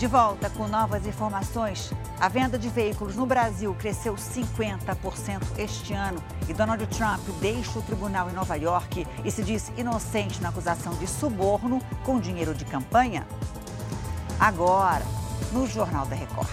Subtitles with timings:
[0.00, 1.92] De volta com novas informações.
[2.18, 7.82] A venda de veículos no Brasil cresceu 50% este ano e Donald Trump deixa o
[7.82, 12.64] tribunal em Nova York e se diz inocente na acusação de suborno com dinheiro de
[12.64, 13.26] campanha.
[14.38, 15.04] Agora,
[15.52, 16.48] no Jornal da Record.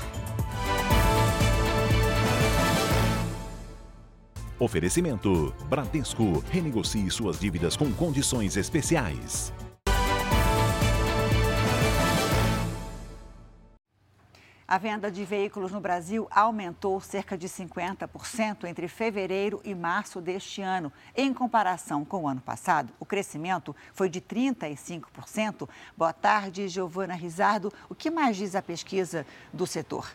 [4.60, 6.44] Oferecimento: Bradesco.
[6.52, 9.54] Renegocie suas dívidas com condições especiais.
[14.70, 20.62] A venda de veículos no Brasil aumentou cerca de 50% entre fevereiro e março deste
[20.62, 20.92] ano.
[21.16, 25.70] Em comparação com o ano passado, o crescimento foi de 35%.
[25.96, 27.72] Boa tarde, Giovana Rizardo.
[27.88, 30.14] O que mais diz a pesquisa do setor?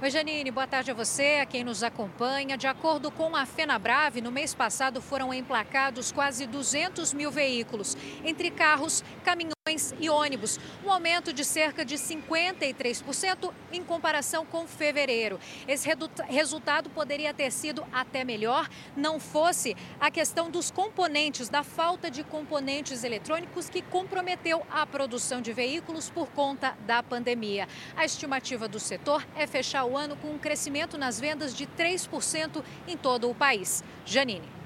[0.00, 2.56] Oi, Janine, boa tarde a você, a quem nos acompanha.
[2.56, 8.52] De acordo com a FenaBrave, no mês passado foram emplacados quase 200 mil veículos, entre
[8.52, 9.59] carros, caminhões
[10.00, 15.38] e ônibus, um aumento de cerca de 53% em comparação com fevereiro.
[15.68, 15.88] Esse
[16.28, 22.24] resultado poderia ter sido até melhor, não fosse a questão dos componentes, da falta de
[22.24, 27.68] componentes eletrônicos que comprometeu a produção de veículos por conta da pandemia.
[27.96, 32.64] A estimativa do setor é fechar o ano com um crescimento nas vendas de 3%
[32.88, 33.84] em todo o país.
[34.04, 34.59] Janine.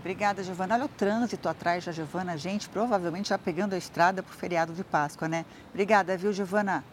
[0.00, 0.74] Obrigada, Giovana.
[0.74, 2.36] Olha o trânsito atrás da Giovana.
[2.36, 5.44] Gente, provavelmente já pegando a estrada para o feriado de Páscoa, né?
[5.70, 6.84] Obrigada, viu, Giovana?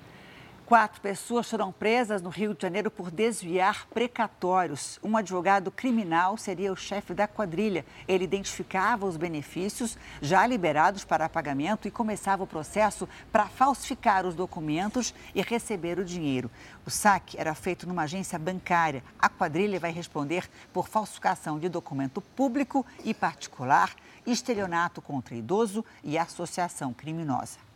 [0.65, 4.99] Quatro pessoas foram presas no Rio de Janeiro por desviar precatórios.
[5.03, 7.85] Um advogado criminal seria o chefe da quadrilha.
[8.07, 14.33] Ele identificava os benefícios já liberados para pagamento e começava o processo para falsificar os
[14.33, 16.49] documentos e receber o dinheiro.
[16.83, 19.03] O saque era feito numa agência bancária.
[19.19, 26.17] A quadrilha vai responder por falsificação de documento público e particular, estelionato contra idoso e
[26.17, 27.74] associação criminosa.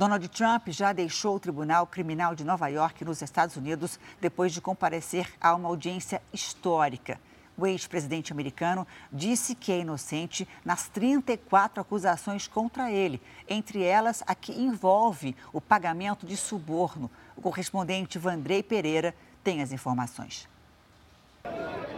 [0.00, 4.58] Donald Trump já deixou o Tribunal Criminal de Nova York, nos Estados Unidos, depois de
[4.58, 7.20] comparecer a uma audiência histórica.
[7.54, 14.34] O ex-presidente americano disse que é inocente nas 34 acusações contra ele, entre elas a
[14.34, 17.10] que envolve o pagamento de suborno.
[17.36, 19.14] O correspondente Vandrei Pereira
[19.44, 20.48] tem as informações.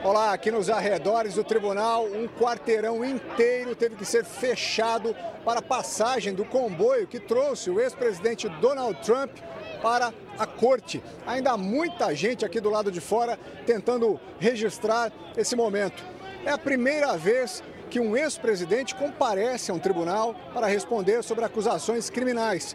[0.05, 5.15] Olá, aqui nos arredores do tribunal, um quarteirão inteiro teve que ser fechado
[5.45, 9.31] para a passagem do comboio que trouxe o ex-presidente Donald Trump
[9.81, 11.01] para a corte.
[11.25, 16.03] Ainda há muita gente aqui do lado de fora tentando registrar esse momento.
[16.45, 22.11] É a primeira vez que um ex-presidente comparece a um tribunal para responder sobre acusações
[22.11, 22.75] criminais.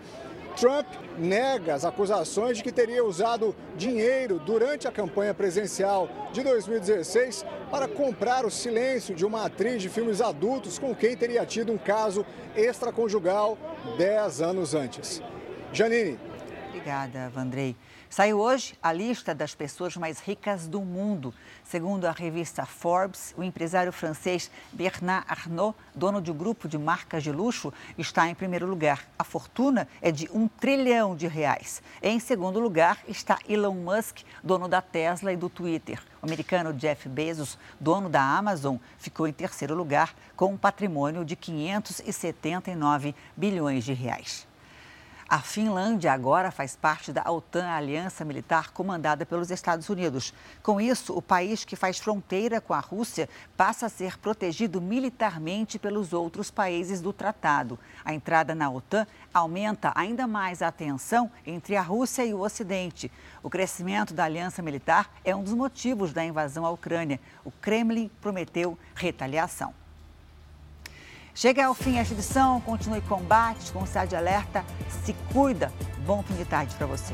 [0.57, 0.87] Trump
[1.19, 7.87] nega as acusações de que teria usado dinheiro durante a campanha presidencial de 2016 para
[7.87, 12.25] comprar o silêncio de uma atriz de filmes adultos com quem teria tido um caso
[12.55, 13.55] extraconjugal
[13.97, 15.21] 10 anos antes.
[15.71, 16.26] Janine.
[16.77, 17.75] Obrigada, Vandrei.
[18.07, 21.33] Saiu hoje a lista das pessoas mais ricas do mundo.
[21.63, 27.23] Segundo a revista Forbes, o empresário francês Bernard Arnault, dono de um grupo de marcas
[27.23, 29.09] de luxo, está em primeiro lugar.
[29.17, 31.81] A fortuna é de um trilhão de reais.
[31.99, 35.99] Em segundo lugar está Elon Musk, dono da Tesla e do Twitter.
[36.21, 41.35] O americano Jeff Bezos, dono da Amazon, ficou em terceiro lugar com um patrimônio de
[41.35, 44.47] 579 bilhões de reais.
[45.29, 50.33] A Finlândia agora faz parte da OTAN, aliança militar comandada pelos Estados Unidos.
[50.63, 53.27] Com isso, o país que faz fronteira com a Rússia
[53.57, 57.77] passa a ser protegido militarmente pelos outros países do tratado.
[58.05, 63.11] A entrada na OTAN aumenta ainda mais a tensão entre a Rússia e o Ocidente.
[63.43, 67.19] O crescimento da aliança militar é um dos motivos da invasão à Ucrânia.
[67.43, 69.73] O Kremlin prometeu retaliação.
[71.37, 74.65] Chega ao fim esta edição, continue combate com o de Alerta.
[75.05, 75.71] Se cuida.
[76.03, 77.13] Bom fim de tarde para você.